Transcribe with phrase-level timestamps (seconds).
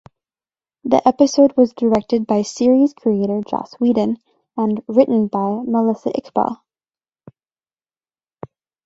[0.83, 4.17] The episode was directed by series creator Joss Whedon
[4.57, 6.57] and written by Melissa Iqbal.